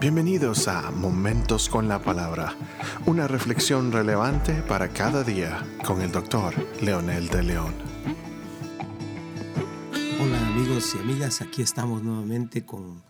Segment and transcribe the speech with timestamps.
[0.00, 2.56] Bienvenidos a Momentos con la Palabra,
[3.04, 7.74] una reflexión relevante para cada día con el doctor Leonel de León.
[10.18, 13.02] Hola amigos y amigas, aquí estamos nuevamente con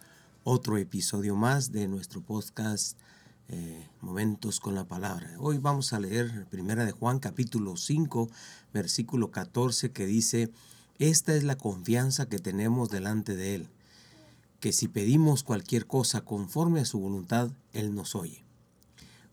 [0.43, 2.99] otro episodio más de nuestro podcast
[3.49, 5.31] eh, Momentos con la Palabra.
[5.39, 8.29] Hoy vamos a leer Primera de Juan capítulo 5,
[8.75, 10.51] versículo 14 que dice,
[10.99, 13.69] esta es la confianza que tenemos delante de Él
[14.61, 18.45] que si pedimos cualquier cosa conforme a su voluntad, Él nos oye.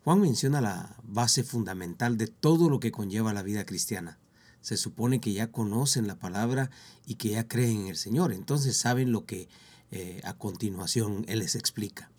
[0.02, 4.18] Juan menciona la base fundamental de todo lo que conlleva la vida cristiana.
[4.62, 6.70] Se supone que ya conocen la palabra
[7.06, 9.48] y que ya creen en el Señor, entonces saben lo que
[9.90, 12.10] eh, a continuación Él les explica.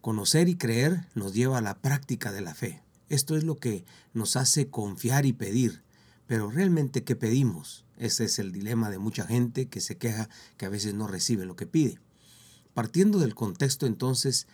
[0.00, 2.82] Conocer y creer nos lleva a la práctica de la fe.
[3.08, 5.82] Esto es lo que nos hace confiar y pedir.
[6.26, 7.84] Pero realmente, ¿qué pedimos?
[7.98, 11.44] Ese es el dilema de mucha gente que se queja que a veces no recibe
[11.44, 11.98] lo que pide.
[12.74, 14.46] Partiendo del contexto entonces,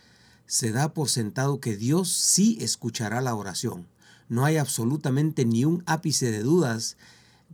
[0.45, 3.87] se da por sentado que Dios sí escuchará la oración.
[4.29, 6.97] No hay absolutamente ni un ápice de dudas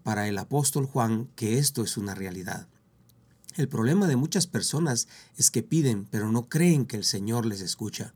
[0.03, 2.67] para el apóstol Juan que esto es una realidad.
[3.55, 7.61] El problema de muchas personas es que piden, pero no creen que el Señor les
[7.61, 8.13] escucha.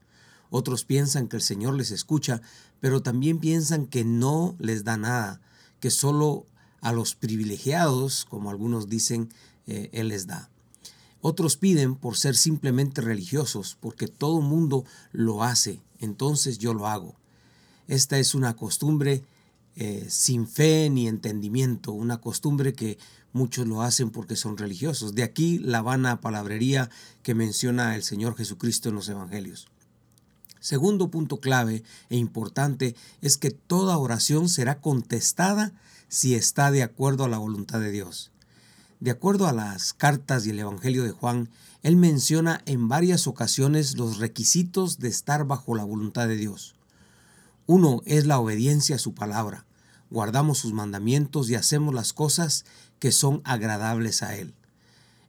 [0.52, 2.42] Otros piensan que el Señor les escucha,
[2.80, 5.42] pero también piensan que no les da nada,
[5.80, 6.46] que solo
[6.82, 9.30] a los privilegiados, como algunos dicen,
[9.66, 10.51] eh, Él les da.
[11.22, 17.16] Otros piden por ser simplemente religiosos, porque todo mundo lo hace, entonces yo lo hago.
[17.88, 19.24] Esta es una costumbre
[19.76, 22.98] eh, sin fe ni entendimiento, una costumbre que
[23.34, 25.16] muchos lo hacen porque son religiosos.
[25.16, 26.90] De aquí la vana palabrería
[27.24, 29.68] que menciona el Señor Jesucristo en los Evangelios.
[30.60, 35.74] Segundo punto clave e importante es que toda oración será contestada
[36.08, 38.32] si está de acuerdo a la voluntad de Dios.
[39.02, 41.50] De acuerdo a las cartas y el Evangelio de Juan,
[41.82, 46.76] él menciona en varias ocasiones los requisitos de estar bajo la voluntad de Dios.
[47.66, 49.66] Uno es la obediencia a su palabra.
[50.12, 52.64] Guardamos sus mandamientos y hacemos las cosas
[53.00, 54.54] que son agradables a Él.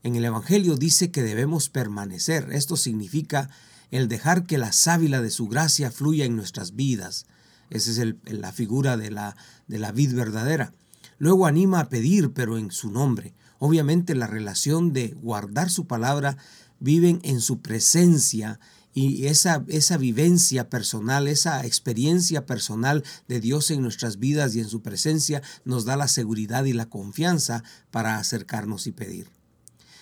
[0.02, 2.52] En el Evangelio dice que debemos permanecer.
[2.52, 3.48] Esto significa
[3.90, 7.24] el dejar que la sábila de su gracia fluya en nuestras vidas.
[7.70, 9.34] Esa es la figura de la,
[9.66, 10.74] de la vid verdadera.
[11.16, 13.32] Luego anima a pedir, pero en su nombre.
[13.64, 16.36] Obviamente la relación de guardar su palabra
[16.80, 18.58] viven en su presencia
[18.92, 24.68] y esa, esa vivencia personal, esa experiencia personal de Dios en nuestras vidas y en
[24.68, 27.62] su presencia nos da la seguridad y la confianza
[27.92, 29.28] para acercarnos y pedir.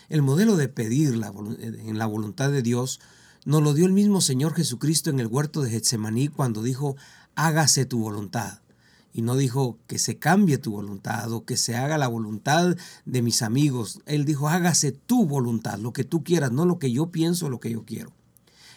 [0.09, 2.99] El modelo de pedir en la voluntad de Dios
[3.45, 6.97] nos lo dio el mismo Señor Jesucristo en el huerto de Getsemaní cuando dijo,
[7.35, 8.63] hágase tu voluntad
[9.13, 13.23] y no dijo que se cambie tu voluntad o que se haga la voluntad de
[13.23, 14.01] mis amigos.
[14.07, 17.61] Él dijo, hágase tu voluntad, lo que tú quieras, no lo que yo pienso, lo
[17.61, 18.13] que yo quiero.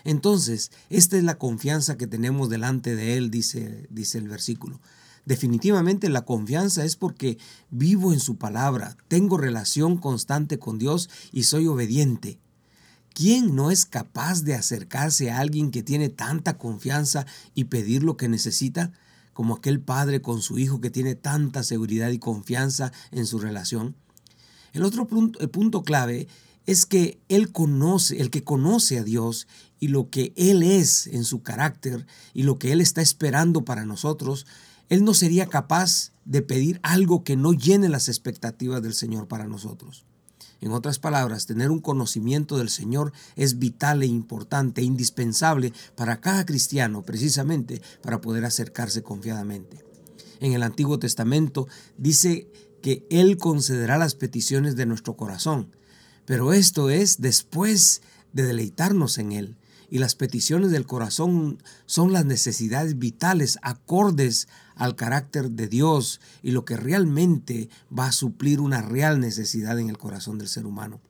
[0.04, 4.80] Entonces, esta es la confianza que tenemos delante de Él, dice, dice el versículo.
[5.26, 7.38] Definitivamente la confianza es porque
[7.70, 12.40] vivo en su palabra, tengo relación constante con Dios y soy obediente.
[13.14, 18.18] ¿Quién no es capaz de acercarse a alguien que tiene tanta confianza y pedir lo
[18.18, 18.92] que necesita?
[19.34, 23.96] Como aquel padre con su hijo que tiene tanta seguridad y confianza en su relación.
[24.74, 26.28] El otro punto, el punto clave
[26.66, 29.48] es que él conoce, el que conoce a Dios
[29.84, 33.86] y lo que Él es en su carácter y lo que Él está esperando para
[33.86, 34.46] nosotros,
[34.88, 39.46] Él no sería capaz de pedir algo que no llene las expectativas del Señor para
[39.46, 40.06] nosotros.
[40.62, 46.22] En otras palabras, tener un conocimiento del Señor es vital e importante, e indispensable para
[46.22, 49.84] cada cristiano, precisamente para poder acercarse confiadamente.
[50.40, 51.68] En el Antiguo Testamento
[51.98, 52.48] dice
[52.82, 55.76] que Él concederá las peticiones de nuestro corazón,
[56.26, 58.02] pero esto es después
[58.34, 59.58] de deleitarnos en Él
[59.94, 66.52] y las peticiones del corazón son las necesidades vitales acordes al carácter de Dios y
[66.52, 71.02] lo que realmente va a suplir una real necesidad en el corazón del ser humano.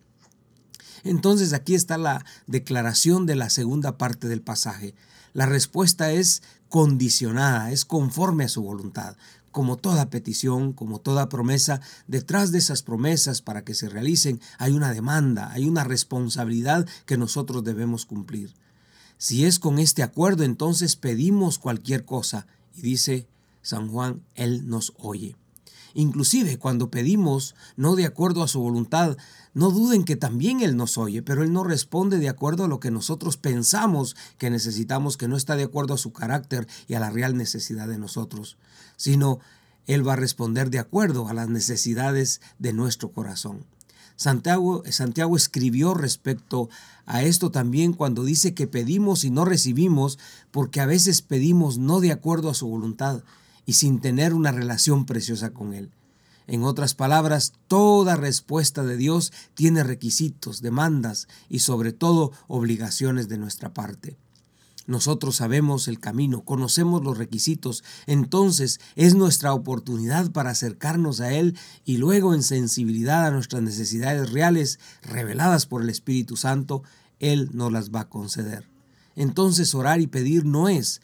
[1.03, 4.95] Entonces aquí está la declaración de la segunda parte del pasaje.
[5.33, 9.17] La respuesta es condicionada, es conforme a su voluntad.
[9.51, 14.71] Como toda petición, como toda promesa, detrás de esas promesas para que se realicen hay
[14.73, 18.55] una demanda, hay una responsabilidad que nosotros debemos cumplir.
[19.17, 22.47] Si es con este acuerdo, entonces pedimos cualquier cosa.
[22.73, 23.27] Y dice
[23.63, 25.35] San Juan, Él nos oye.
[25.95, 29.17] Inclusive cuando pedimos no de acuerdo a su voluntad,
[29.53, 32.79] no duden que también Él nos oye, pero Él no responde de acuerdo a lo
[32.79, 36.99] que nosotros pensamos que necesitamos, que no está de acuerdo a su carácter y a
[36.99, 38.57] la real necesidad de nosotros,
[38.97, 39.39] sino
[39.85, 43.65] Él va a responder de acuerdo a las necesidades de nuestro corazón.
[44.15, 46.69] Santiago, Santiago escribió respecto
[47.05, 50.17] a esto también cuando dice que pedimos y no recibimos
[50.51, 53.23] porque a veces pedimos no de acuerdo a su voluntad
[53.65, 55.91] y sin tener una relación preciosa con Él.
[56.47, 63.37] En otras palabras, toda respuesta de Dios tiene requisitos, demandas y sobre todo obligaciones de
[63.37, 64.17] nuestra parte.
[64.85, 71.57] Nosotros sabemos el camino, conocemos los requisitos, entonces es nuestra oportunidad para acercarnos a Él
[71.85, 76.83] y luego en sensibilidad a nuestras necesidades reales reveladas por el Espíritu Santo,
[77.19, 78.67] Él nos las va a conceder.
[79.15, 81.01] Entonces orar y pedir no es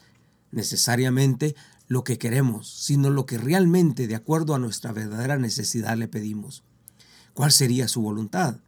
[0.50, 1.54] necesariamente
[1.90, 6.62] lo que queremos, sino lo que realmente de acuerdo a nuestra verdadera necesidad le pedimos.
[7.34, 8.58] ¿Cuál sería su voluntad?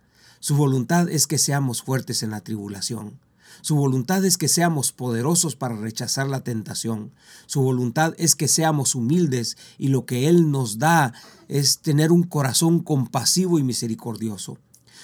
[0.40, 3.20] Su voluntad es que seamos fuertes en la tribulación.
[3.60, 7.12] Su voluntad es que seamos poderosos para rechazar la tentación.
[7.46, 11.14] Su voluntad es que seamos humildes y lo que Él nos da
[11.46, 14.58] es tener un corazón compasivo y misericordioso.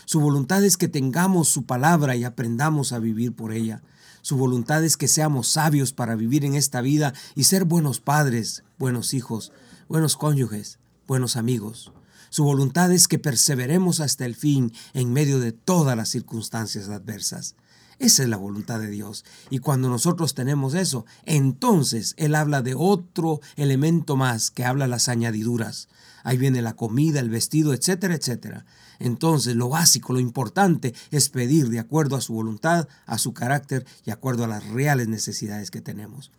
[0.07, 3.81] Su voluntad es que tengamos su palabra y aprendamos a vivir por ella.
[4.29, 8.63] Su voluntad es que seamos sabios para vivir en esta vida y ser buenos padres,
[8.79, 9.53] buenos hijos,
[9.89, 11.93] buenos cónyuges, buenos amigos.
[12.29, 17.55] Su voluntad es que perseveremos hasta el fin en medio de todas las circunstancias adversas.
[17.99, 19.25] Esa es la voluntad de Dios.
[19.51, 25.09] Y cuando nosotros tenemos eso, entonces Él habla de otro elemento más que habla las
[25.09, 25.89] añadiduras.
[26.23, 28.67] Ahí viene la comida, el vestido, etcétera, etcétera.
[28.99, 33.87] Entonces lo básico, lo importante es pedir de acuerdo a su voluntad, a su carácter
[34.05, 36.31] y acuerdo a las reales necesidades que tenemos.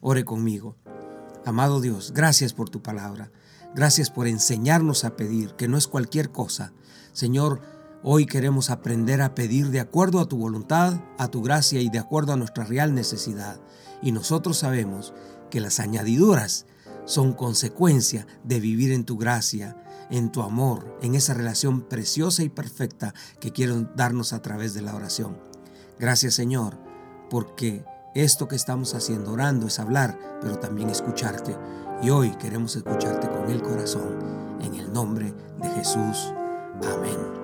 [0.00, 0.76] Ore conmigo.
[1.44, 3.30] Amado Dios, gracias por tu palabra.
[3.74, 6.72] Gracias por enseñarnos a pedir, que no es cualquier cosa.
[7.12, 7.60] Señor,
[8.06, 11.98] Hoy queremos aprender a pedir de acuerdo a tu voluntad, a tu gracia y de
[11.98, 13.58] acuerdo a nuestra real necesidad.
[14.02, 15.14] Y nosotros sabemos
[15.50, 16.66] que las añadiduras
[17.06, 19.74] son consecuencia de vivir en tu gracia,
[20.10, 24.82] en tu amor, en esa relación preciosa y perfecta que quiero darnos a través de
[24.82, 25.38] la oración.
[25.98, 26.76] Gracias Señor,
[27.30, 31.56] porque esto que estamos haciendo orando es hablar, pero también escucharte.
[32.02, 36.34] Y hoy queremos escucharte con el corazón, en el nombre de Jesús.
[36.82, 37.43] Amén.